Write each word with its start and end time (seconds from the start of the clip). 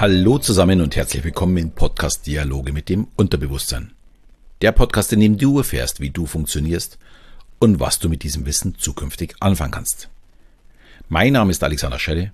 Hallo 0.00 0.38
zusammen 0.38 0.80
und 0.80 0.96
herzlich 0.96 1.24
willkommen 1.24 1.58
in 1.58 1.72
Podcast 1.72 2.26
Dialoge 2.26 2.72
mit 2.72 2.88
dem 2.88 3.08
Unterbewusstsein. 3.16 3.92
Der 4.62 4.72
Podcast, 4.72 5.12
in 5.12 5.20
dem 5.20 5.36
du 5.36 5.58
erfährst, 5.58 6.00
wie 6.00 6.08
du 6.08 6.24
funktionierst 6.24 6.98
und 7.58 7.80
was 7.80 7.98
du 7.98 8.08
mit 8.08 8.22
diesem 8.22 8.46
Wissen 8.46 8.76
zukünftig 8.78 9.34
anfangen 9.40 9.72
kannst. 9.72 10.08
Mein 11.10 11.34
Name 11.34 11.50
ist 11.50 11.62
Alexander 11.62 11.98
Schelle 11.98 12.32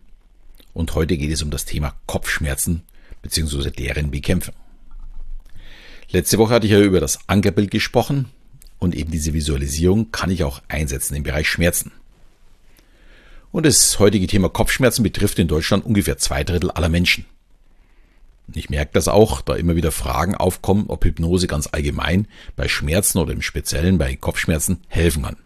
und 0.75 0.95
heute 0.95 1.17
geht 1.17 1.33
es 1.33 1.43
um 1.43 1.51
das 1.51 1.65
Thema 1.65 1.97
Kopfschmerzen 2.07 2.85
bzw. 3.23 3.73
deren 3.73 4.13
Bekämpfung. 4.13 4.55
Letzte 6.13 6.39
Woche 6.39 6.55
hatte 6.55 6.67
ich 6.67 6.73
ja 6.73 6.79
über 6.79 7.01
das 7.01 7.19
Ankerbild 7.27 7.73
gesprochen 7.73 8.27
und 8.79 8.95
eben 8.95 9.11
diese 9.11 9.35
Visualisierung 9.35 10.13
kann 10.13 10.31
ich 10.31 10.45
auch 10.45 10.63
einsetzen 10.69 11.17
im 11.17 11.25
Bereich 11.25 11.49
Schmerzen. 11.49 11.91
Und 13.51 13.67
das 13.67 13.99
heutige 13.99 14.29
Thema 14.29 14.51
Kopfschmerzen 14.51 15.03
betrifft 15.03 15.41
in 15.41 15.49
Deutschland 15.49 15.85
ungefähr 15.85 16.17
zwei 16.17 16.45
Drittel 16.45 16.71
aller 16.71 16.89
Menschen. 16.89 17.25
Ich 18.55 18.71
merke 18.71 18.93
das 18.93 19.09
auch, 19.09 19.43
da 19.43 19.55
immer 19.55 19.77
wieder 19.77 19.91
Fragen 19.91 20.35
aufkommen, 20.35 20.85
ob 20.89 21.05
Hypnose 21.05 21.47
ganz 21.47 21.69
allgemein 21.73 22.29
bei 22.55 22.69
Schmerzen 22.69 23.19
oder 23.19 23.33
im 23.33 23.43
Speziellen 23.43 23.99
bei 23.99 24.15
Kopfschmerzen 24.15 24.81
helfen 24.89 25.25
kann. 25.25 25.37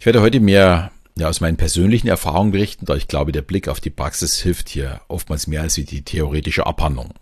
Ich 0.00 0.06
werde 0.06 0.20
heute 0.20 0.40
mehr 0.40 0.90
ja, 1.16 1.28
aus 1.28 1.40
meinen 1.40 1.56
persönlichen 1.56 2.08
Erfahrungen 2.08 2.52
berichten, 2.52 2.86
da 2.86 2.96
ich 2.96 3.08
glaube, 3.08 3.32
der 3.32 3.42
Blick 3.42 3.68
auf 3.68 3.80
die 3.80 3.90
Praxis 3.90 4.40
hilft 4.40 4.68
hier 4.68 5.00
oftmals 5.08 5.46
mehr 5.46 5.62
als 5.62 5.74
die 5.74 6.02
theoretische 6.02 6.66
Abhandlung. 6.66 7.14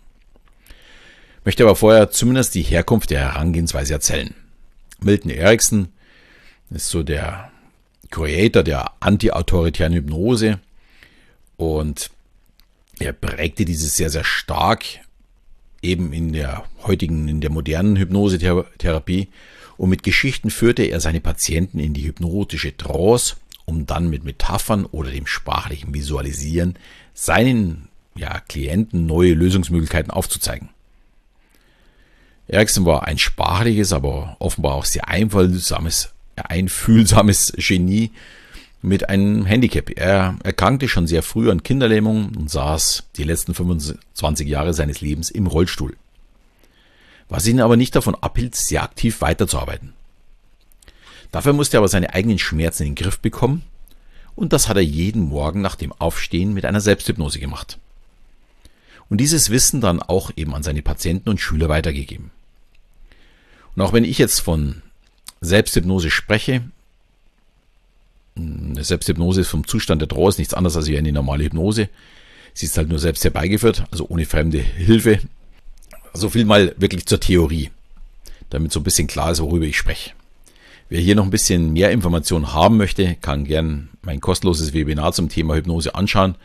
Möchte 1.45 1.63
aber 1.63 1.75
vorher 1.75 2.09
zumindest 2.09 2.55
die 2.55 2.61
Herkunft 2.61 3.09
der 3.09 3.19
Herangehensweise 3.19 3.93
erzählen. 3.93 4.33
Milton 5.01 5.29
Erickson 5.29 5.89
ist 6.69 6.89
so 6.89 7.03
der 7.03 7.51
Creator 8.09 8.63
der 8.63 8.91
anti-autoritären 9.01 9.93
Hypnose 9.93 10.59
und 11.57 12.09
er 12.99 13.13
prägte 13.13 13.65
dieses 13.65 13.97
sehr, 13.97 14.09
sehr 14.09 14.23
stark 14.23 14.85
eben 15.81 16.13
in 16.13 16.33
der 16.33 16.63
heutigen, 16.83 17.27
in 17.27 17.41
der 17.41 17.51
modernen 17.51 17.97
Hypnosetherapie 17.97 19.29
und 19.77 19.89
mit 19.89 20.03
Geschichten 20.03 20.49
führte 20.49 20.83
er 20.83 20.99
seine 20.99 21.19
Patienten 21.19 21.79
in 21.79 21.93
die 21.93 22.05
hypnotische 22.05 22.75
Trance, 22.75 23.35
um 23.65 23.85
dann 23.85 24.09
mit 24.09 24.23
Metaphern 24.23 24.85
oder 24.85 25.11
dem 25.11 25.27
sprachlichen 25.27 25.93
Visualisieren 25.93 26.75
seinen 27.13 27.89
ja, 28.15 28.39
Klienten 28.39 29.05
neue 29.05 29.33
Lösungsmöglichkeiten 29.33 30.11
aufzuzeigen. 30.11 30.69
Ericsson 32.47 32.85
war 32.85 33.07
ein 33.07 33.17
sprachliches, 33.17 33.93
aber 33.93 34.35
offenbar 34.39 34.73
auch 34.73 34.85
sehr 34.85 35.07
einfühlsames, 35.07 36.13
einfühlsames 36.35 37.53
Genie 37.57 38.11
mit 38.83 39.07
einem 39.09 39.45
Handicap. 39.45 39.89
Er 39.97 40.35
erkrankte 40.43 40.89
schon 40.89 41.07
sehr 41.07 41.23
früh 41.23 41.49
an 41.49 41.63
Kinderlähmung 41.63 42.35
und 42.35 42.51
saß 42.51 43.05
die 43.15 43.23
letzten 43.23 43.55
25 43.55 44.47
Jahre 44.47 44.73
seines 44.73 44.99
Lebens 44.99 45.31
im 45.31 45.47
Rollstuhl. 45.47 45.95
Was 47.29 47.47
ihn 47.47 47.61
aber 47.61 47.77
nicht 47.77 47.95
davon 47.95 48.13
abhielt, 48.13 48.55
sehr 48.55 48.83
aktiv 48.83 49.21
weiterzuarbeiten. 49.21 49.93
Dafür 51.31 51.53
musste 51.53 51.77
er 51.77 51.79
aber 51.79 51.87
seine 51.87 52.13
eigenen 52.13 52.37
Schmerzen 52.37 52.83
in 52.83 52.89
den 52.89 53.03
Griff 53.03 53.19
bekommen 53.19 53.63
und 54.35 54.51
das 54.51 54.67
hat 54.67 54.75
er 54.75 54.83
jeden 54.83 55.29
Morgen 55.29 55.61
nach 55.61 55.75
dem 55.75 55.93
Aufstehen 55.93 56.53
mit 56.53 56.65
einer 56.65 56.81
Selbsthypnose 56.81 57.39
gemacht. 57.39 57.79
Und 59.09 59.19
dieses 59.21 59.49
Wissen 59.49 59.79
dann 59.79 60.01
auch 60.01 60.31
eben 60.35 60.53
an 60.53 60.63
seine 60.63 60.81
Patienten 60.81 61.29
und 61.29 61.39
Schüler 61.39 61.69
weitergegeben. 61.69 62.31
Und 63.75 63.81
auch 63.81 63.93
wenn 63.93 64.03
ich 64.03 64.17
jetzt 64.17 64.41
von 64.41 64.81
Selbsthypnose 65.39 66.09
spreche, 66.09 66.63
eine 68.35 68.83
Selbsthypnose 68.83 69.41
ist 69.41 69.49
vom 69.49 69.67
Zustand 69.67 70.01
der 70.01 70.09
Trance 70.09 70.39
nichts 70.39 70.53
anderes 70.53 70.75
als 70.75 70.87
eine 70.87 71.11
normale 71.11 71.43
Hypnose. 71.43 71.89
Sie 72.53 72.65
ist 72.65 72.77
halt 72.77 72.89
nur 72.89 72.99
selbst 72.99 73.23
herbeigeführt, 73.23 73.85
also 73.91 74.07
ohne 74.09 74.25
fremde 74.25 74.59
Hilfe. 74.59 75.19
So 76.13 76.29
viel 76.29 76.45
mal 76.45 76.73
wirklich 76.77 77.05
zur 77.05 77.19
Theorie, 77.19 77.71
damit 78.49 78.71
so 78.71 78.79
ein 78.79 78.83
bisschen 78.83 79.07
klar 79.07 79.31
ist, 79.31 79.41
worüber 79.41 79.65
ich 79.65 79.77
spreche. 79.77 80.11
Wer 80.89 81.01
hier 81.01 81.15
noch 81.15 81.23
ein 81.23 81.31
bisschen 81.31 81.73
mehr 81.73 81.91
Informationen 81.91 82.53
haben 82.53 82.77
möchte, 82.77 83.15
kann 83.21 83.45
gern 83.45 83.89
mein 84.03 84.21
kostenloses 84.21 84.73
Webinar 84.73 85.13
zum 85.13 85.29
Thema 85.29 85.55
Hypnose 85.55 85.95
anschauen. 85.95 86.35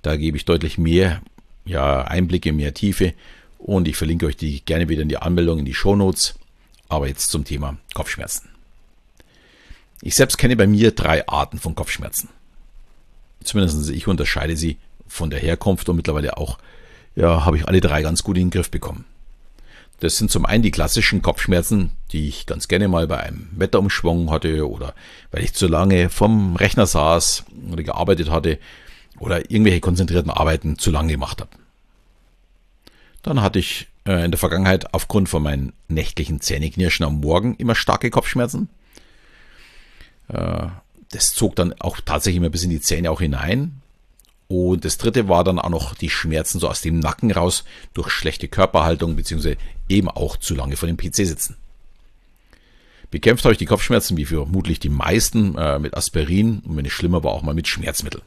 Da 0.00 0.16
gebe 0.16 0.36
ich 0.36 0.44
deutlich 0.44 0.78
mehr 0.78 1.20
ja, 1.66 2.02
Einblicke, 2.02 2.52
mehr 2.52 2.72
Tiefe 2.72 3.12
und 3.58 3.88
ich 3.88 3.96
verlinke 3.96 4.26
euch 4.26 4.36
die 4.36 4.64
gerne 4.64 4.88
wieder 4.88 5.02
in 5.02 5.08
die 5.08 5.18
Anmeldung 5.18 5.58
in 5.58 5.64
die 5.64 5.74
Show 5.74 5.96
Notes. 5.96 6.36
Aber 6.88 7.06
jetzt 7.06 7.30
zum 7.30 7.44
Thema 7.44 7.76
Kopfschmerzen. 7.92 8.48
Ich 10.02 10.14
selbst 10.14 10.38
kenne 10.38 10.56
bei 10.56 10.66
mir 10.66 10.92
drei 10.92 11.26
Arten 11.26 11.58
von 11.58 11.74
Kopfschmerzen. 11.74 12.28
Zumindest 13.42 13.90
ich 13.90 14.06
unterscheide 14.06 14.56
sie 14.56 14.78
von 15.06 15.30
der 15.30 15.40
Herkunft 15.40 15.88
und 15.88 15.96
mittlerweile 15.96 16.36
auch, 16.36 16.58
ja, 17.16 17.44
habe 17.44 17.56
ich 17.56 17.66
alle 17.66 17.80
drei 17.80 18.02
ganz 18.02 18.22
gut 18.22 18.36
in 18.36 18.46
den 18.46 18.50
Griff 18.50 18.70
bekommen. 18.70 19.04
Das 20.00 20.16
sind 20.16 20.30
zum 20.30 20.46
einen 20.46 20.62
die 20.62 20.70
klassischen 20.70 21.22
Kopfschmerzen, 21.22 21.90
die 22.12 22.28
ich 22.28 22.46
ganz 22.46 22.68
gerne 22.68 22.86
mal 22.86 23.08
bei 23.08 23.18
einem 23.18 23.48
Wetterumschwung 23.52 24.30
hatte 24.30 24.68
oder 24.68 24.94
weil 25.32 25.42
ich 25.42 25.54
zu 25.54 25.66
lange 25.66 26.08
vom 26.08 26.54
Rechner 26.54 26.86
saß 26.86 27.44
oder 27.72 27.82
gearbeitet 27.82 28.30
hatte 28.30 28.58
oder 29.18 29.50
irgendwelche 29.50 29.80
konzentrierten 29.80 30.30
Arbeiten 30.30 30.78
zu 30.78 30.92
lange 30.92 31.12
gemacht 31.12 31.40
habe. 31.40 31.50
Dann 33.22 33.42
hatte 33.42 33.58
ich 33.58 33.88
äh, 34.06 34.24
in 34.24 34.30
der 34.30 34.38
Vergangenheit 34.38 34.94
aufgrund 34.94 35.28
von 35.28 35.42
meinen 35.42 35.72
nächtlichen 35.88 36.40
Zähneknirschen 36.40 37.04
am 37.04 37.20
Morgen 37.20 37.56
immer 37.56 37.74
starke 37.74 38.10
Kopfschmerzen. 38.10 38.68
Äh, 40.28 40.66
das 41.10 41.32
zog 41.32 41.56
dann 41.56 41.74
auch 41.80 42.00
tatsächlich 42.04 42.38
immer 42.38 42.50
bis 42.50 42.64
in 42.64 42.70
die 42.70 42.80
Zähne 42.80 43.10
auch 43.10 43.20
hinein. 43.20 43.80
Und 44.48 44.84
das 44.84 44.96
dritte 44.96 45.28
war 45.28 45.44
dann 45.44 45.58
auch 45.58 45.68
noch 45.68 45.94
die 45.94 46.10
Schmerzen 46.10 46.58
so 46.58 46.68
aus 46.68 46.80
dem 46.80 46.98
Nacken 46.98 47.30
raus 47.30 47.64
durch 47.92 48.10
schlechte 48.10 48.48
Körperhaltung 48.48 49.14
beziehungsweise 49.14 49.58
eben 49.88 50.08
auch 50.08 50.36
zu 50.36 50.54
lange 50.54 50.76
vor 50.76 50.86
dem 50.86 50.96
PC 50.96 51.16
sitzen. 51.16 51.56
Bekämpft 53.10 53.44
habe 53.44 53.52
ich 53.52 53.58
die 53.58 53.66
Kopfschmerzen 53.66 54.16
wie 54.16 54.26
vermutlich 54.26 54.80
die 54.80 54.90
meisten 54.90 55.56
äh, 55.56 55.78
mit 55.78 55.96
Aspirin 55.96 56.60
und 56.60 56.76
wenn 56.76 56.84
es 56.84 56.92
schlimmer 56.92 57.24
war 57.24 57.32
auch 57.32 57.42
mal 57.42 57.54
mit 57.54 57.68
Schmerzmittel. 57.68 58.22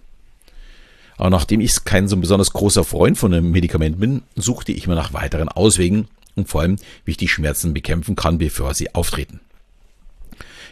Aber 1.18 1.30
nachdem 1.30 1.62
ich 1.62 1.84
kein 1.86 2.08
so 2.08 2.18
besonders 2.18 2.52
großer 2.52 2.84
Freund 2.84 3.18
von 3.18 3.34
einem 3.34 3.52
Medikament 3.52 4.00
bin, 4.00 4.24
suchte 4.36 4.72
ich 4.72 4.88
mir 4.88 4.96
nach 4.96 5.14
weiteren 5.14 5.50
Auswegen 5.50 6.08
und 6.36 6.50
vor 6.50 6.62
allem, 6.62 6.78
wie 7.06 7.12
ich 7.12 7.18
die 7.18 7.28
Schmerzen 7.28 7.74
bekämpfen 7.74 8.16
kann, 8.16 8.40
bevor 8.40 8.74
sie 8.74 8.96
auftreten. 8.96 9.40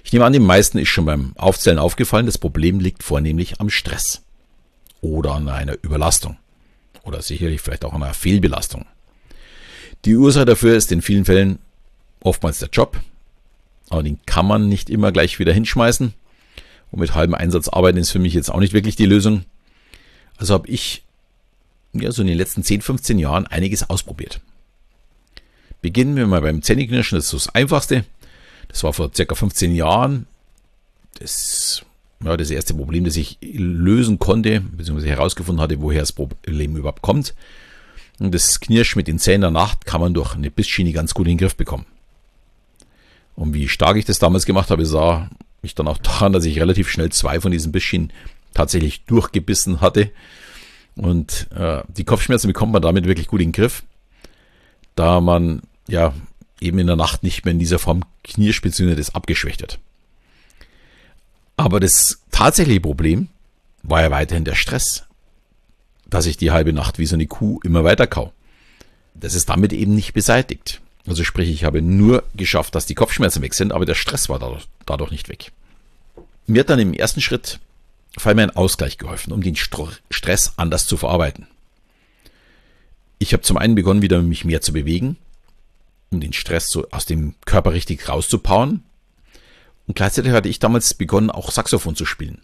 Ich 0.03 0.13
nehme 0.13 0.25
an, 0.25 0.33
den 0.33 0.45
meisten 0.45 0.77
ist 0.77 0.89
schon 0.89 1.05
beim 1.05 1.33
Aufzählen 1.37 1.79
aufgefallen, 1.79 2.25
das 2.25 2.37
Problem 2.37 2.79
liegt 2.79 3.03
vornehmlich 3.03 3.59
am 3.59 3.69
Stress 3.69 4.21
oder 5.01 5.33
an 5.33 5.49
einer 5.49 5.77
Überlastung 5.81 6.37
oder 7.03 7.21
sicherlich 7.21 7.61
vielleicht 7.61 7.85
auch 7.85 7.93
an 7.93 8.03
einer 8.03 8.13
Fehlbelastung. 8.13 8.85
Die 10.05 10.15
Ursache 10.15 10.45
dafür 10.45 10.75
ist 10.75 10.91
in 10.91 11.01
vielen 11.01 11.25
Fällen 11.25 11.59
oftmals 12.21 12.59
der 12.59 12.69
Job, 12.69 12.99
aber 13.89 14.03
den 14.03 14.19
kann 14.25 14.45
man 14.45 14.69
nicht 14.69 14.89
immer 14.89 15.11
gleich 15.11 15.39
wieder 15.39 15.53
hinschmeißen. 15.53 16.13
Und 16.91 16.99
mit 16.99 17.13
halbem 17.13 17.35
Einsatz 17.35 17.67
arbeiten 17.67 17.97
ist 17.97 18.11
für 18.11 18.19
mich 18.19 18.33
jetzt 18.33 18.49
auch 18.49 18.59
nicht 18.59 18.73
wirklich 18.73 18.95
die 18.95 19.05
Lösung. 19.05 19.45
Also 20.37 20.53
habe 20.53 20.67
ich 20.67 21.03
ja, 21.93 22.11
so 22.11 22.21
in 22.21 22.27
den 22.27 22.37
letzten 22.37 22.63
10, 22.63 22.81
15 22.81 23.19
Jahren 23.19 23.47
einiges 23.47 23.89
ausprobiert. 23.89 24.41
Beginnen 25.81 26.15
wir 26.15 26.27
mal 26.27 26.41
beim 26.41 26.61
Zähneknirschen, 26.61 27.17
das 27.17 27.33
ist 27.33 27.47
das 27.47 27.55
Einfachste. 27.55 28.05
Das 28.69 28.83
war 28.83 28.93
vor 28.93 29.11
circa 29.13 29.35
15 29.35 29.75
Jahren 29.75 30.25
das, 31.19 31.83
ja, 32.23 32.37
das 32.37 32.49
erste 32.49 32.73
Problem, 32.73 33.03
das 33.03 33.17
ich 33.17 33.37
lösen 33.41 34.19
konnte, 34.19 34.61
beziehungsweise 34.61 35.09
herausgefunden 35.09 35.61
hatte, 35.61 35.81
woher 35.81 36.01
das 36.01 36.13
Problem 36.13 36.77
überhaupt 36.77 37.01
kommt. 37.01 37.35
Und 38.19 38.33
das 38.33 38.59
Knirsch 38.59 38.95
mit 38.95 39.07
den 39.07 39.19
Zähnen 39.19 39.41
der 39.41 39.51
Nacht 39.51 39.85
kann 39.85 40.01
man 40.01 40.13
durch 40.13 40.35
eine 40.35 40.51
Bissschiene 40.51 40.91
ganz 40.91 41.13
gut 41.13 41.27
in 41.27 41.33
den 41.33 41.37
Griff 41.39 41.55
bekommen. 41.55 41.85
Und 43.35 43.53
wie 43.53 43.67
stark 43.69 43.97
ich 43.97 44.05
das 44.05 44.19
damals 44.19 44.45
gemacht 44.45 44.69
habe, 44.69 44.85
sah 44.85 45.29
ich 45.61 45.75
dann 45.75 45.87
auch 45.87 45.97
daran, 45.97 46.33
dass 46.33 46.45
ich 46.45 46.59
relativ 46.59 46.89
schnell 46.89 47.11
zwei 47.11 47.39
von 47.39 47.51
diesen 47.51 47.71
Bissschienen 47.71 48.11
tatsächlich 48.53 49.05
durchgebissen 49.05 49.81
hatte. 49.81 50.11
Und 50.95 51.47
äh, 51.55 51.81
die 51.87 52.03
Kopfschmerzen 52.03 52.47
bekommt 52.47 52.73
man 52.73 52.81
damit 52.81 53.05
wirklich 53.05 53.27
gut 53.27 53.39
in 53.39 53.47
den 53.47 53.53
Griff, 53.53 53.83
da 54.95 55.21
man 55.21 55.61
ja 55.87 56.13
eben 56.61 56.79
in 56.79 56.87
der 56.87 56.95
Nacht 56.95 57.23
nicht 57.23 57.45
mehr 57.45 57.53
in 57.53 57.59
dieser 57.59 57.79
Form 57.79 58.03
knirscht 58.23 58.63
bzw. 58.63 58.95
das 58.95 59.15
abgeschwächt 59.15 59.61
wird. 59.61 59.79
Aber 61.57 61.79
das 61.79 62.21
tatsächliche 62.31 62.81
Problem 62.81 63.27
war 63.83 64.01
ja 64.01 64.11
weiterhin 64.11 64.45
der 64.45 64.55
Stress, 64.55 65.03
dass 66.07 66.25
ich 66.25 66.37
die 66.37 66.51
halbe 66.51 66.73
Nacht 66.73 66.99
wie 66.99 67.05
so 67.05 67.15
eine 67.15 67.27
Kuh 67.27 67.59
immer 67.63 67.83
weiter 67.83 68.07
kau. 68.07 68.33
Das 69.13 69.33
ist 69.33 69.49
damit 69.49 69.73
eben 69.73 69.95
nicht 69.95 70.13
beseitigt. 70.13 70.81
Also 71.05 71.23
sprich, 71.23 71.49
ich 71.49 71.63
habe 71.63 71.81
nur 71.81 72.23
geschafft, 72.35 72.75
dass 72.75 72.85
die 72.85 72.95
Kopfschmerzen 72.95 73.41
weg 73.41 73.53
sind, 73.53 73.73
aber 73.73 73.85
der 73.85 73.95
Stress 73.95 74.29
war 74.29 74.39
dadurch, 74.39 74.67
dadurch 74.85 75.11
nicht 75.11 75.27
weg. 75.27 75.51
Mir 76.47 76.61
hat 76.61 76.69
dann 76.69 76.79
im 76.79 76.93
ersten 76.93 77.21
Schritt 77.21 77.59
vor 78.17 78.29
allem 78.29 78.39
ein 78.39 78.55
Ausgleich 78.55 78.97
geholfen, 78.97 79.33
um 79.33 79.41
den 79.41 79.55
Stress 79.55 80.53
anders 80.57 80.87
zu 80.87 80.97
verarbeiten. 80.97 81.47
Ich 83.17 83.33
habe 83.33 83.43
zum 83.43 83.57
einen 83.57 83.75
begonnen, 83.75 84.01
wieder 84.01 84.21
mich 84.21 84.45
mehr 84.45 84.61
zu 84.61 84.71
bewegen, 84.71 85.17
um 86.11 86.19
den 86.19 86.33
Stress 86.33 86.69
so 86.69 86.87
aus 86.91 87.05
dem 87.05 87.35
Körper 87.45 87.73
richtig 87.73 88.07
rauszupowern. 88.09 88.83
Und 89.87 89.95
gleichzeitig 89.95 90.31
hatte 90.31 90.49
ich 90.49 90.59
damals 90.59 90.93
begonnen, 90.93 91.31
auch 91.31 91.51
Saxophon 91.51 91.95
zu 91.95 92.05
spielen. 92.05 92.41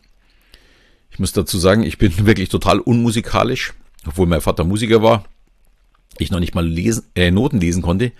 Ich 1.12 1.19
muss 1.19 1.31
dazu 1.31 1.57
sagen, 1.57 1.83
ich 1.83 1.97
bin 1.97 2.13
wirklich 2.25 2.50
total 2.50 2.79
unmusikalisch 2.79 3.73
obwohl 4.07 4.27
mein 4.27 4.41
Vater 4.41 4.63
Musiker 4.63 5.01
war, 5.01 5.25
ich 6.17 6.31
noch 6.31 6.39
nicht 6.39 6.56
mal 6.56 6.65
lesen, 6.65 7.06
äh, 7.15 7.31
Noten 7.31 7.59
lesen 7.59 7.81
konnte. 7.81 8.12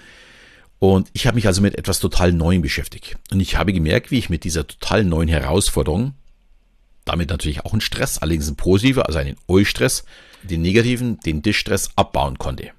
Und 0.80 1.10
ich 1.14 1.26
habe 1.26 1.36
mich 1.36 1.48
also 1.48 1.62
mit 1.62 1.78
etwas 1.78 2.00
total 2.00 2.34
Neuem 2.34 2.62
beschäftigt. 2.62 3.18
Und 3.32 3.40
ich 3.40 3.56
habe 3.56 3.72
gemerkt, 3.72 4.12
wie 4.12 4.20
ich 4.20 4.30
mit 4.30 4.44
dieser 4.44 4.68
total 4.68 5.06
neuen 5.06 5.30
Herausforderung, 5.30 6.14
damit 7.06 7.30
natürlich 7.30 7.64
auch 7.64 7.74
ein 7.74 7.82
Stress, 7.82 8.18
allerdings 8.18 8.50
ein 8.50 8.56
positiver, 8.56 9.06
also 9.06 9.20
einen 9.20 9.38
Eustress, 9.48 10.04
den 10.44 10.62
negativen, 10.62 11.20
den 11.22 11.42
Distress 11.42 11.90
abbauen 11.96 12.38
konnte. 12.38 12.72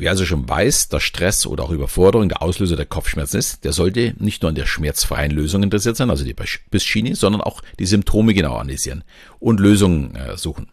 Wer 0.00 0.12
also 0.12 0.24
schon 0.24 0.48
weiß, 0.48 0.90
dass 0.90 1.02
Stress 1.02 1.44
oder 1.44 1.64
auch 1.64 1.70
Überforderung 1.70 2.28
der 2.28 2.40
Auslöser 2.40 2.76
der 2.76 2.86
Kopfschmerzen 2.86 3.36
ist, 3.36 3.64
der 3.64 3.72
sollte 3.72 4.14
nicht 4.20 4.42
nur 4.42 4.50
an 4.50 4.54
der 4.54 4.64
schmerzfreien 4.64 5.32
Lösung 5.32 5.64
interessiert 5.64 5.96
sein, 5.96 6.08
also 6.08 6.24
die 6.24 6.36
Bissschiene, 6.70 7.16
sondern 7.16 7.40
auch 7.40 7.62
die 7.80 7.86
Symptome 7.86 8.32
genau 8.32 8.54
analysieren 8.54 9.02
und 9.40 9.58
Lösungen 9.58 10.14
äh, 10.14 10.36
suchen. 10.36 10.68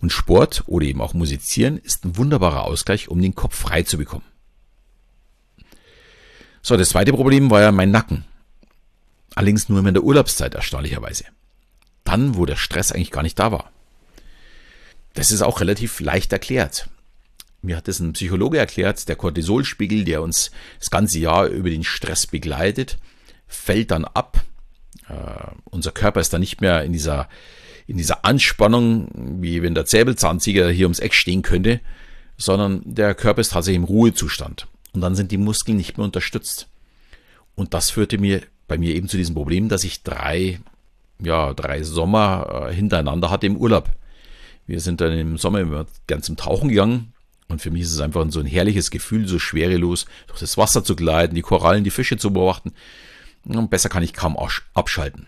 Und 0.00 0.12
Sport 0.12 0.62
oder 0.66 0.86
eben 0.86 1.00
auch 1.00 1.12
Musizieren 1.12 1.76
ist 1.78 2.04
ein 2.04 2.16
wunderbarer 2.16 2.62
Ausgleich, 2.62 3.08
um 3.08 3.20
den 3.20 3.34
Kopf 3.34 3.56
frei 3.56 3.82
zu 3.82 3.98
bekommen. 3.98 4.24
So, 6.62 6.76
das 6.76 6.90
zweite 6.90 7.12
Problem 7.12 7.50
war 7.50 7.62
ja 7.62 7.72
mein 7.72 7.90
Nacken. 7.90 8.24
Allerdings 9.34 9.68
nur 9.68 9.84
in 9.84 9.92
der 9.92 10.04
Urlaubszeit 10.04 10.54
erstaunlicherweise. 10.54 11.24
Dann, 12.04 12.36
wo 12.36 12.46
der 12.46 12.56
Stress 12.56 12.92
eigentlich 12.92 13.10
gar 13.10 13.24
nicht 13.24 13.40
da 13.40 13.50
war. 13.50 13.72
Das 15.14 15.32
ist 15.32 15.42
auch 15.42 15.60
relativ 15.60 15.98
leicht 15.98 16.32
erklärt 16.32 16.88
mir 17.62 17.76
hat 17.76 17.88
das 17.88 18.00
ein 18.00 18.12
Psychologe 18.12 18.58
erklärt, 18.58 19.08
der 19.08 19.16
Cortisolspiegel, 19.16 20.04
der 20.04 20.22
uns 20.22 20.50
das 20.80 20.90
ganze 20.90 21.20
Jahr 21.20 21.46
über 21.46 21.70
den 21.70 21.84
Stress 21.84 22.26
begleitet, 22.26 22.98
fällt 23.46 23.92
dann 23.92 24.04
ab. 24.04 24.44
Äh, 25.08 25.52
unser 25.70 25.92
Körper 25.92 26.20
ist 26.20 26.32
dann 26.32 26.40
nicht 26.40 26.60
mehr 26.60 26.82
in 26.82 26.92
dieser, 26.92 27.28
in 27.86 27.96
dieser 27.96 28.24
Anspannung, 28.24 29.08
wie 29.40 29.62
wenn 29.62 29.74
der 29.74 29.86
Säbelzahntiger 29.86 30.68
hier 30.70 30.86
ums 30.86 30.98
Eck 30.98 31.14
stehen 31.14 31.42
könnte, 31.42 31.80
sondern 32.36 32.82
der 32.84 33.14
Körper 33.14 33.40
ist 33.40 33.52
tatsächlich 33.52 33.78
im 33.78 33.84
Ruhezustand. 33.84 34.66
Und 34.92 35.00
dann 35.00 35.14
sind 35.14 35.30
die 35.30 35.38
Muskeln 35.38 35.76
nicht 35.76 35.96
mehr 35.96 36.04
unterstützt. 36.04 36.68
Und 37.54 37.74
das 37.74 37.90
führte 37.90 38.18
mir 38.18 38.42
bei 38.66 38.76
mir 38.76 38.94
eben 38.94 39.08
zu 39.08 39.16
diesem 39.16 39.34
Problem, 39.34 39.68
dass 39.68 39.84
ich 39.84 40.02
drei, 40.02 40.58
ja, 41.20 41.54
drei 41.54 41.84
Sommer 41.84 42.68
äh, 42.68 42.74
hintereinander 42.74 43.30
hatte 43.30 43.46
im 43.46 43.56
Urlaub. 43.56 43.90
Wir 44.66 44.80
sind 44.80 45.00
dann 45.00 45.12
im 45.12 45.38
Sommer 45.38 45.60
immer 45.60 45.86
gern 46.06 46.22
zum 46.22 46.36
Tauchen 46.36 46.68
gegangen 46.68 47.12
und 47.52 47.60
für 47.60 47.70
mich 47.70 47.82
ist 47.82 47.92
es 47.92 48.00
einfach 48.00 48.24
so 48.30 48.40
ein 48.40 48.46
herrliches 48.46 48.90
Gefühl, 48.90 49.28
so 49.28 49.38
schwerelos 49.38 50.06
durch 50.26 50.40
das 50.40 50.56
Wasser 50.56 50.82
zu 50.82 50.96
gleiten, 50.96 51.34
die 51.34 51.42
Korallen, 51.42 51.84
die 51.84 51.90
Fische 51.90 52.16
zu 52.16 52.32
beobachten. 52.32 52.72
Und 53.44 53.70
besser 53.70 53.90
kann 53.90 54.02
ich 54.02 54.14
kaum 54.14 54.38
abschalten. 54.74 55.26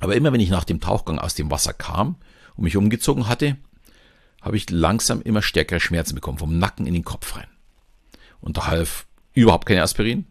Aber 0.00 0.14
immer 0.14 0.32
wenn 0.32 0.40
ich 0.40 0.50
nach 0.50 0.64
dem 0.64 0.80
Tauchgang 0.80 1.18
aus 1.18 1.34
dem 1.34 1.50
Wasser 1.50 1.72
kam 1.72 2.16
und 2.54 2.64
mich 2.64 2.76
umgezogen 2.76 3.28
hatte, 3.28 3.56
habe 4.42 4.56
ich 4.56 4.70
langsam 4.70 5.22
immer 5.22 5.42
stärkere 5.42 5.80
Schmerzen 5.80 6.14
bekommen, 6.14 6.38
vom 6.38 6.58
Nacken 6.58 6.86
in 6.86 6.94
den 6.94 7.04
Kopf 7.04 7.36
rein. 7.36 7.48
Und 8.40 8.56
da 8.58 8.66
half 8.66 9.06
überhaupt 9.32 9.66
keine 9.66 9.82
Aspirin, 9.82 10.26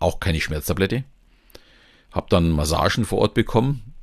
auch 0.00 0.20
keine 0.20 0.40
Schmerztablette. 0.40 1.04
Habe 2.10 2.26
dann 2.30 2.50
Massagen 2.50 3.04
vor 3.04 3.18
Ort 3.18 3.34
bekommen, 3.34 3.94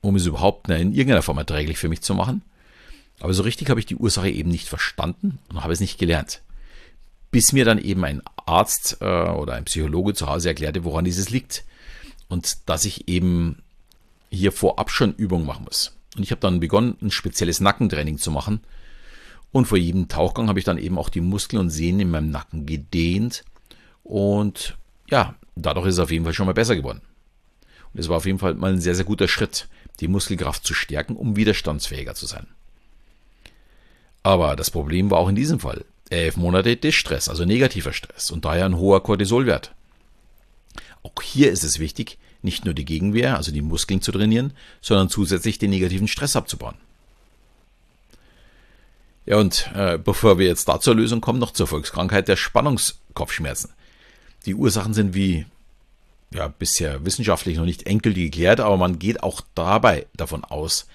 um 0.00 0.16
es 0.16 0.26
überhaupt 0.26 0.68
in 0.70 0.92
irgendeiner 0.92 1.22
Form 1.22 1.38
erträglich 1.38 1.78
für 1.78 1.88
mich 1.88 2.00
zu 2.00 2.14
machen. 2.14 2.42
Aber 3.20 3.34
so 3.34 3.42
richtig 3.42 3.70
habe 3.70 3.80
ich 3.80 3.86
die 3.86 3.96
Ursache 3.96 4.30
eben 4.30 4.50
nicht 4.50 4.68
verstanden 4.68 5.38
und 5.48 5.62
habe 5.62 5.72
es 5.72 5.80
nicht 5.80 5.98
gelernt. 5.98 6.42
Bis 7.30 7.52
mir 7.52 7.64
dann 7.64 7.78
eben 7.78 8.04
ein 8.04 8.22
Arzt 8.46 8.98
äh, 9.00 9.04
oder 9.04 9.54
ein 9.54 9.64
Psychologe 9.64 10.14
zu 10.14 10.28
Hause 10.28 10.48
erklärte, 10.48 10.84
woran 10.84 11.04
dieses 11.04 11.30
liegt. 11.30 11.64
Und 12.28 12.68
dass 12.68 12.84
ich 12.84 13.08
eben 13.08 13.62
hier 14.30 14.52
vorab 14.52 14.90
schon 14.90 15.14
Übungen 15.14 15.46
machen 15.46 15.64
muss. 15.64 15.96
Und 16.16 16.22
ich 16.22 16.30
habe 16.30 16.40
dann 16.40 16.60
begonnen, 16.60 16.96
ein 17.02 17.10
spezielles 17.10 17.60
Nackentraining 17.60 18.18
zu 18.18 18.30
machen. 18.30 18.60
Und 19.52 19.66
vor 19.66 19.78
jedem 19.78 20.08
Tauchgang 20.08 20.48
habe 20.48 20.58
ich 20.58 20.64
dann 20.64 20.78
eben 20.78 20.98
auch 20.98 21.08
die 21.08 21.20
Muskeln 21.20 21.60
und 21.60 21.70
Sehnen 21.70 22.00
in 22.00 22.10
meinem 22.10 22.30
Nacken 22.30 22.66
gedehnt. 22.66 23.44
Und 24.04 24.76
ja, 25.10 25.34
dadurch 25.56 25.86
ist 25.86 25.94
es 25.94 26.00
auf 26.00 26.10
jeden 26.10 26.24
Fall 26.24 26.34
schon 26.34 26.46
mal 26.46 26.52
besser 26.52 26.76
geworden. 26.76 27.00
Und 27.92 28.00
es 28.00 28.08
war 28.08 28.18
auf 28.18 28.26
jeden 28.26 28.38
Fall 28.38 28.54
mal 28.54 28.72
ein 28.72 28.80
sehr, 28.80 28.94
sehr 28.94 29.04
guter 29.04 29.28
Schritt, 29.28 29.68
die 30.00 30.08
Muskelkraft 30.08 30.64
zu 30.64 30.74
stärken, 30.74 31.16
um 31.16 31.36
widerstandsfähiger 31.36 32.14
zu 32.14 32.26
sein. 32.26 32.46
Aber 34.28 34.56
das 34.56 34.70
Problem 34.70 35.10
war 35.10 35.20
auch 35.20 35.30
in 35.30 35.36
diesem 35.36 35.58
Fall. 35.58 35.86
Elf 36.10 36.36
Monate 36.36 36.76
Distress, 36.76 37.30
also 37.30 37.46
negativer 37.46 37.94
Stress 37.94 38.30
und 38.30 38.44
daher 38.44 38.66
ein 38.66 38.76
hoher 38.76 39.02
Cortisolwert. 39.02 39.72
Auch 41.02 41.22
hier 41.22 41.50
ist 41.50 41.64
es 41.64 41.78
wichtig, 41.78 42.18
nicht 42.42 42.66
nur 42.66 42.74
die 42.74 42.84
Gegenwehr, 42.84 43.38
also 43.38 43.52
die 43.52 43.62
Muskeln 43.62 44.02
zu 44.02 44.12
trainieren, 44.12 44.52
sondern 44.82 45.08
zusätzlich 45.08 45.56
den 45.56 45.70
negativen 45.70 46.08
Stress 46.08 46.36
abzubauen. 46.36 46.74
Ja, 49.24 49.38
und 49.38 49.70
äh, 49.74 49.96
bevor 49.96 50.38
wir 50.38 50.46
jetzt 50.46 50.68
da 50.68 50.78
zur 50.78 50.96
Lösung 50.96 51.22
kommen, 51.22 51.38
noch 51.38 51.52
zur 51.52 51.66
Volkskrankheit 51.66 52.28
der 52.28 52.36
Spannungskopfschmerzen. 52.36 53.72
Die 54.44 54.54
Ursachen 54.54 54.92
sind 54.92 55.14
wie 55.14 55.46
ja, 56.34 56.48
bisher 56.48 57.02
wissenschaftlich 57.06 57.56
noch 57.56 57.64
nicht 57.64 57.86
endgültig 57.86 58.24
geklärt, 58.24 58.60
aber 58.60 58.76
man 58.76 58.98
geht 58.98 59.22
auch 59.22 59.40
dabei 59.54 60.04
davon 60.14 60.44
aus, 60.44 60.86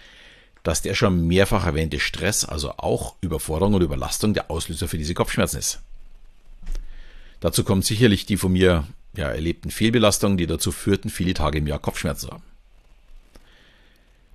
dass 0.63 0.81
der 0.81 0.95
schon 0.95 1.27
mehrfach 1.27 1.65
erwähnte 1.65 1.99
Stress, 1.99 2.45
also 2.45 2.71
auch 2.77 3.15
Überforderung 3.21 3.73
und 3.75 3.81
Überlastung, 3.81 4.33
der 4.33 4.49
Auslöser 4.49 4.87
für 4.87 4.97
diese 4.97 5.13
Kopfschmerzen 5.13 5.59
ist. 5.59 5.81
Dazu 7.41 7.65
kommt 7.65 7.85
sicherlich 7.85 8.25
die 8.25 8.37
von 8.37 8.53
mir 8.53 8.87
ja, 9.15 9.27
erlebten 9.27 9.69
Fehlbelastungen, 9.69 10.37
die 10.37 10.47
dazu 10.47 10.71
führten, 10.71 11.09
viele 11.09 11.33
Tage 11.33 11.57
im 11.57 11.67
Jahr 11.67 11.79
Kopfschmerzen 11.79 12.27
zu 12.27 12.33
haben. 12.33 12.43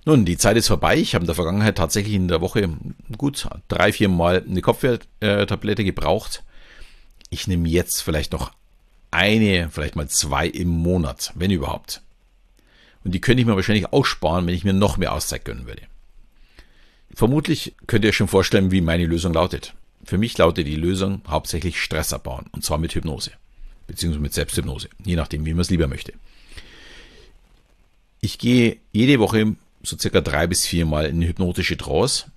Nun, 0.05 0.25
die 0.25 0.37
Zeit 0.37 0.55
ist 0.57 0.67
vorbei. 0.67 0.97
Ich 0.97 1.13
habe 1.13 1.23
in 1.23 1.27
der 1.27 1.35
Vergangenheit 1.35 1.77
tatsächlich 1.77 2.13
in 2.13 2.27
der 2.27 2.41
Woche 2.41 2.69
gut 3.17 3.47
drei, 3.67 3.91
vier 3.91 4.09
Mal 4.09 4.43
eine 4.47 4.61
Kopfwehtablette 4.61 5.83
gebraucht. 5.83 6.43
Ich 7.29 7.47
nehme 7.47 7.67
jetzt 7.67 8.01
vielleicht 8.01 8.31
noch 8.31 8.51
eine, 9.11 9.69
vielleicht 9.71 9.95
mal 9.95 10.07
zwei 10.07 10.47
im 10.47 10.69
Monat, 10.69 11.33
wenn 11.35 11.51
überhaupt. 11.51 12.01
Und 13.03 13.13
die 13.13 13.21
könnte 13.21 13.41
ich 13.41 13.47
mir 13.47 13.55
wahrscheinlich 13.55 13.91
auch 13.91 14.05
sparen, 14.05 14.47
wenn 14.47 14.53
ich 14.53 14.63
mir 14.63 14.73
noch 14.73 14.97
mehr 14.97 15.13
Auszeit 15.13 15.45
gönnen 15.45 15.67
würde. 15.67 15.83
Vermutlich 17.13 17.75
könnt 17.87 18.05
ihr 18.05 18.09
euch 18.09 18.17
schon 18.17 18.27
vorstellen, 18.27 18.71
wie 18.71 18.81
meine 18.81 19.05
Lösung 19.05 19.33
lautet. 19.33 19.73
Für 20.03 20.17
mich 20.17 20.37
lautet 20.37 20.67
die 20.67 20.75
Lösung 20.75 21.21
hauptsächlich 21.27 21.81
Stress 21.81 22.13
abbauen 22.13 22.45
und 22.51 22.63
zwar 22.63 22.77
mit 22.77 22.95
Hypnose 22.95 23.31
beziehungsweise 23.89 24.21
mit 24.21 24.33
Selbsthypnose, 24.33 24.87
je 25.03 25.15
nachdem, 25.15 25.45
wie 25.45 25.53
man 25.53 25.61
es 25.61 25.71
lieber 25.71 25.87
möchte. 25.87 26.13
Ich 28.21 28.37
gehe 28.37 28.77
jede 28.91 29.19
Woche 29.19 29.55
so 29.81 29.97
circa 29.97 30.21
drei 30.21 30.45
bis 30.45 30.65
vier 30.65 30.85
Mal 30.85 31.07
in 31.07 31.21
hypnotische 31.23 31.75
Trance, 31.75 32.27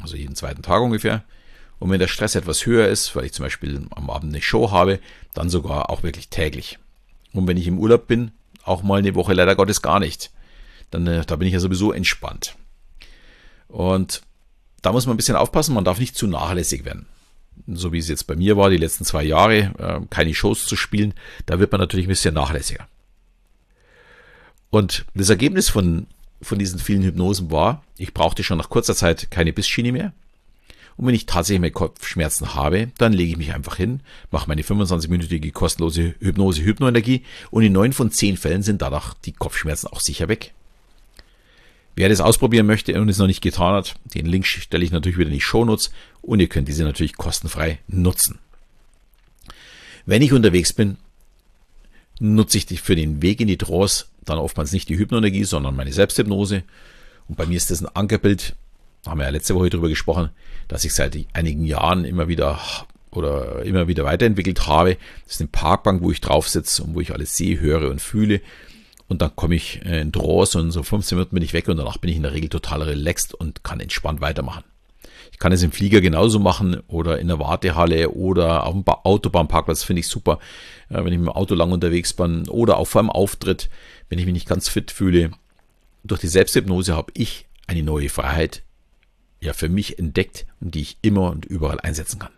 also 0.00 0.16
jeden 0.16 0.36
zweiten 0.36 0.62
Tag 0.62 0.82
ungefähr. 0.82 1.24
Und 1.78 1.90
wenn 1.90 2.00
der 2.00 2.08
Stress 2.08 2.34
etwas 2.34 2.66
höher 2.66 2.88
ist, 2.88 3.16
weil 3.16 3.24
ich 3.24 3.32
zum 3.32 3.44
Beispiel 3.44 3.86
am 3.90 4.10
Abend 4.10 4.32
eine 4.32 4.42
Show 4.42 4.70
habe, 4.70 5.00
dann 5.32 5.48
sogar 5.48 5.90
auch 5.90 6.02
wirklich 6.02 6.28
täglich. 6.28 6.78
Und 7.32 7.48
wenn 7.48 7.56
ich 7.56 7.66
im 7.66 7.78
Urlaub 7.78 8.06
bin, 8.06 8.32
auch 8.62 8.82
mal 8.82 8.98
eine 8.98 9.14
Woche 9.14 9.32
leider 9.32 9.56
Gottes 9.56 9.82
gar 9.82 10.00
nicht. 10.00 10.30
Dann, 10.90 11.06
äh, 11.06 11.24
da 11.24 11.36
bin 11.36 11.48
ich 11.48 11.54
ja 11.54 11.60
sowieso 11.60 11.92
entspannt. 11.92 12.56
Und 13.68 14.22
da 14.82 14.92
muss 14.92 15.06
man 15.06 15.14
ein 15.14 15.16
bisschen 15.16 15.36
aufpassen, 15.36 15.74
man 15.74 15.84
darf 15.84 15.98
nicht 15.98 16.16
zu 16.16 16.26
nachlässig 16.26 16.84
werden. 16.84 17.06
So 17.66 17.92
wie 17.92 17.98
es 17.98 18.08
jetzt 18.08 18.26
bei 18.26 18.36
mir 18.36 18.56
war, 18.56 18.70
die 18.70 18.76
letzten 18.76 19.04
zwei 19.04 19.24
Jahre, 19.24 19.72
äh, 19.78 20.00
keine 20.10 20.34
Shows 20.34 20.66
zu 20.66 20.76
spielen, 20.76 21.14
da 21.46 21.58
wird 21.58 21.72
man 21.72 21.80
natürlich 21.80 22.06
ein 22.06 22.10
bisschen 22.10 22.34
nachlässiger. 22.34 22.86
Und 24.70 25.06
das 25.14 25.30
Ergebnis 25.30 25.68
von, 25.68 26.06
von 26.42 26.58
diesen 26.58 26.80
vielen 26.80 27.02
Hypnosen 27.02 27.50
war, 27.50 27.84
ich 27.96 28.12
brauchte 28.12 28.42
schon 28.42 28.58
nach 28.58 28.68
kurzer 28.68 28.94
Zeit 28.94 29.30
keine 29.30 29.52
Bissschiene 29.52 29.92
mehr. 29.92 30.12
Und 30.96 31.06
wenn 31.06 31.14
ich 31.14 31.26
tatsächlich 31.26 31.60
mehr 31.60 31.70
Kopfschmerzen 31.70 32.54
habe, 32.54 32.88
dann 32.98 33.12
lege 33.12 33.32
ich 33.32 33.36
mich 33.36 33.54
einfach 33.54 33.76
hin, 33.76 34.00
mache 34.30 34.48
meine 34.48 34.62
25-minütige 34.62 35.52
kostenlose 35.52 36.14
Hypnose 36.20 36.62
Hypnoenergie 36.62 37.24
und 37.50 37.62
in 37.62 37.72
neun 37.72 37.92
von 37.92 38.10
zehn 38.10 38.36
Fällen 38.36 38.62
sind 38.62 38.82
danach 38.82 39.14
die 39.14 39.32
Kopfschmerzen 39.32 39.88
auch 39.88 40.00
sicher 40.00 40.28
weg. 40.28 40.54
Wer 41.96 42.08
das 42.08 42.20
ausprobieren 42.20 42.66
möchte 42.66 43.00
und 43.00 43.08
es 43.08 43.18
noch 43.18 43.26
nicht 43.26 43.40
getan 43.42 43.74
hat, 43.74 43.94
den 44.14 44.26
Link 44.26 44.46
stelle 44.46 44.84
ich 44.84 44.90
natürlich 44.90 45.18
wieder 45.18 45.28
in 45.28 45.34
die 45.34 45.40
Shownotes 45.40 45.92
und 46.22 46.40
ihr 46.40 46.48
könnt 46.48 46.68
diese 46.68 46.84
natürlich 46.84 47.16
kostenfrei 47.16 47.78
nutzen. 47.86 48.38
Wenn 50.06 50.22
ich 50.22 50.32
unterwegs 50.32 50.72
bin, 50.72 50.96
nutze 52.18 52.58
ich 52.58 52.82
für 52.82 52.96
den 52.96 53.22
Weg 53.22 53.40
in 53.40 53.48
die 53.48 53.58
Trance 53.58 54.06
dann 54.24 54.38
oftmals 54.38 54.72
nicht 54.72 54.88
die 54.88 54.98
Hypnoenergie, 54.98 55.44
sondern 55.44 55.76
meine 55.76 55.92
Selbsthypnose. 55.92 56.62
Und 57.28 57.36
bei 57.36 57.46
mir 57.46 57.56
ist 57.56 57.70
das 57.70 57.80
ein 57.80 57.94
Ankerbild, 57.94 58.54
haben 59.06 59.18
wir 59.18 59.24
ja 59.24 59.30
letzte 59.30 59.54
Woche 59.54 59.70
drüber 59.70 59.88
gesprochen, 59.88 60.30
dass 60.68 60.84
ich 60.84 60.94
seit 60.94 61.16
einigen 61.32 61.64
Jahren 61.64 62.04
immer 62.04 62.28
wieder 62.28 62.60
oder 63.10 63.62
immer 63.64 63.86
wieder 63.86 64.04
weiterentwickelt 64.04 64.66
habe. 64.66 64.96
Das 65.24 65.34
ist 65.34 65.40
eine 65.40 65.48
Parkbank, 65.48 66.02
wo 66.02 66.10
ich 66.10 66.20
drauf 66.20 66.48
sitze 66.48 66.82
und 66.82 66.94
wo 66.94 67.00
ich 67.00 67.12
alles 67.12 67.36
sehe, 67.36 67.60
höre 67.60 67.90
und 67.90 68.00
fühle. 68.00 68.40
Und 69.08 69.20
dann 69.20 69.36
komme 69.36 69.54
ich 69.54 69.84
äh, 69.84 70.00
in 70.00 70.12
Trance 70.12 70.58
und 70.58 70.70
so 70.70 70.82
15 70.82 71.16
Minuten 71.16 71.34
bin 71.34 71.44
ich 71.44 71.52
weg 71.52 71.68
und 71.68 71.76
danach 71.76 71.98
bin 71.98 72.10
ich 72.10 72.16
in 72.16 72.22
der 72.22 72.32
Regel 72.32 72.48
total 72.48 72.82
relaxed 72.82 73.34
und 73.34 73.62
kann 73.62 73.80
entspannt 73.80 74.20
weitermachen. 74.20 74.64
Ich 75.32 75.38
kann 75.38 75.52
es 75.52 75.62
im 75.62 75.72
Flieger 75.72 76.00
genauso 76.00 76.38
machen 76.38 76.80
oder 76.86 77.18
in 77.18 77.28
der 77.28 77.38
Wartehalle 77.38 78.10
oder 78.10 78.64
auf 78.64 78.72
dem 78.72 78.84
Autobahnparkplatz 78.86 79.82
finde 79.82 80.00
ich 80.00 80.08
super, 80.08 80.38
wenn 80.88 81.12
ich 81.12 81.18
mit 81.18 81.26
dem 81.26 81.28
Auto 81.28 81.54
lang 81.54 81.72
unterwegs 81.72 82.12
bin 82.12 82.48
oder 82.48 82.78
auch 82.78 82.86
vor 82.86 83.00
einem 83.00 83.10
Auftritt, 83.10 83.68
wenn 84.08 84.18
ich 84.18 84.26
mich 84.26 84.34
nicht 84.34 84.48
ganz 84.48 84.68
fit 84.68 84.90
fühle. 84.90 85.32
Durch 86.04 86.20
die 86.20 86.28
Selbsthypnose 86.28 86.94
habe 86.94 87.12
ich 87.14 87.46
eine 87.66 87.82
neue 87.82 88.10
Freiheit, 88.10 88.62
ja 89.40 89.52
für 89.52 89.68
mich 89.68 89.98
entdeckt 89.98 90.46
und 90.60 90.74
die 90.74 90.82
ich 90.82 90.98
immer 91.02 91.30
und 91.30 91.44
überall 91.44 91.80
einsetzen 91.80 92.20
kann. 92.20 92.32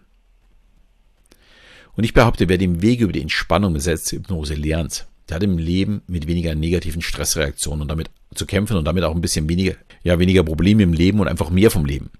Und 1.96 2.04
ich 2.04 2.14
behaupte, 2.14 2.48
wer 2.48 2.58
den 2.58 2.82
Weg 2.82 3.00
über 3.00 3.12
die 3.12 3.22
Entspannung 3.22 3.72
mit 3.72 3.82
Selbsthypnose 3.82 4.54
lernt, 4.54 5.06
der 5.28 5.36
hat 5.36 5.42
im 5.42 5.58
Leben 5.58 6.02
mit 6.06 6.26
weniger 6.26 6.54
negativen 6.54 7.02
Stressreaktionen 7.02 7.82
und 7.82 7.88
damit 7.88 8.10
zu 8.34 8.46
kämpfen 8.46 8.76
und 8.76 8.84
damit 8.84 9.04
auch 9.04 9.14
ein 9.14 9.20
bisschen 9.20 9.48
weniger, 9.48 9.74
ja, 10.02 10.18
weniger 10.18 10.44
Probleme 10.44 10.82
im 10.82 10.92
Leben 10.92 11.20
und 11.20 11.28
einfach 11.28 11.50
mehr 11.50 11.70
vom 11.70 11.84
Leben. 11.84 12.10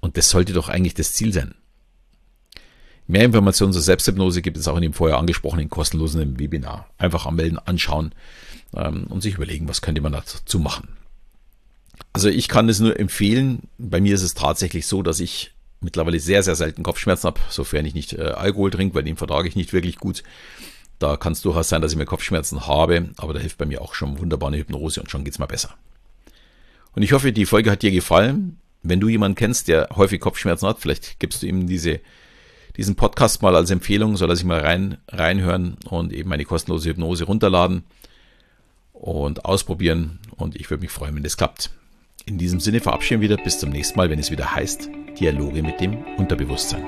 Und 0.00 0.16
das 0.16 0.30
sollte 0.30 0.52
doch 0.52 0.68
eigentlich 0.68 0.94
das 0.94 1.12
Ziel 1.12 1.32
sein. 1.32 1.54
Mehr 3.06 3.24
Informationen 3.24 3.72
zur 3.72 3.82
Selbsthypnose 3.82 4.42
gibt 4.42 4.56
es 4.56 4.68
auch 4.68 4.76
in 4.76 4.82
dem 4.82 4.92
vorher 4.92 5.18
angesprochenen 5.18 5.68
kostenlosen 5.68 6.38
Webinar. 6.38 6.88
Einfach 6.98 7.26
anmelden, 7.26 7.58
anschauen 7.58 8.14
ähm, 8.74 9.06
und 9.08 9.22
sich 9.22 9.34
überlegen, 9.34 9.68
was 9.68 9.82
könnte 9.82 10.00
man 10.00 10.12
dazu 10.12 10.58
machen. 10.58 10.88
Also 12.12 12.28
ich 12.28 12.48
kann 12.48 12.68
es 12.68 12.80
nur 12.80 12.98
empfehlen. 12.98 13.68
Bei 13.78 14.00
mir 14.00 14.14
ist 14.14 14.22
es 14.22 14.34
tatsächlich 14.34 14.86
so, 14.86 15.02
dass 15.02 15.20
ich 15.20 15.52
mittlerweile 15.80 16.20
sehr, 16.20 16.42
sehr 16.42 16.54
selten 16.54 16.82
Kopfschmerzen 16.82 17.26
habe, 17.26 17.40
sofern 17.48 17.84
ich 17.84 17.94
nicht 17.94 18.12
äh, 18.12 18.22
Alkohol 18.22 18.70
trinke, 18.70 18.94
weil 18.94 19.02
den 19.02 19.16
vertrage 19.16 19.48
ich 19.48 19.56
nicht 19.56 19.72
wirklich 19.72 19.96
gut. 19.96 20.22
Da 21.02 21.16
kann 21.16 21.32
es 21.32 21.42
durchaus 21.42 21.68
sein, 21.68 21.82
dass 21.82 21.90
ich 21.90 21.98
mir 21.98 22.04
Kopfschmerzen 22.04 22.68
habe, 22.68 23.10
aber 23.16 23.34
da 23.34 23.40
hilft 23.40 23.58
bei 23.58 23.66
mir 23.66 23.82
auch 23.82 23.94
schon 23.94 24.20
wunderbar 24.20 24.50
eine 24.50 24.58
Hypnose 24.58 25.00
und 25.00 25.10
schon 25.10 25.24
geht 25.24 25.32
es 25.32 25.40
mal 25.40 25.46
besser. 25.46 25.74
Und 26.94 27.02
ich 27.02 27.12
hoffe, 27.12 27.32
die 27.32 27.44
Folge 27.44 27.72
hat 27.72 27.82
dir 27.82 27.90
gefallen. 27.90 28.58
Wenn 28.84 29.00
du 29.00 29.08
jemanden 29.08 29.34
kennst, 29.34 29.66
der 29.66 29.88
häufig 29.96 30.20
Kopfschmerzen 30.20 30.68
hat, 30.68 30.78
vielleicht 30.78 31.18
gibst 31.18 31.42
du 31.42 31.48
ihm 31.48 31.66
diese, 31.66 31.98
diesen 32.76 32.94
Podcast 32.94 33.42
mal 33.42 33.56
als 33.56 33.72
Empfehlung, 33.72 34.16
soll 34.16 34.30
er 34.30 34.36
sich 34.36 34.44
mal 34.44 34.60
rein, 34.60 34.98
reinhören 35.08 35.76
und 35.88 36.12
eben 36.12 36.32
eine 36.32 36.44
kostenlose 36.44 36.90
Hypnose 36.90 37.24
runterladen 37.24 37.82
und 38.92 39.44
ausprobieren. 39.44 40.20
Und 40.36 40.54
ich 40.54 40.70
würde 40.70 40.82
mich 40.82 40.92
freuen, 40.92 41.16
wenn 41.16 41.24
das 41.24 41.36
klappt. 41.36 41.70
In 42.26 42.38
diesem 42.38 42.60
Sinne 42.60 42.78
verabschieden 42.78 43.22
wir 43.22 43.30
wieder 43.30 43.42
bis 43.42 43.58
zum 43.58 43.70
nächsten 43.70 43.98
Mal, 43.98 44.08
wenn 44.08 44.20
es 44.20 44.30
wieder 44.30 44.54
heißt 44.54 44.88
Dialoge 45.18 45.64
mit 45.64 45.80
dem 45.80 46.04
Unterbewusstsein. 46.16 46.84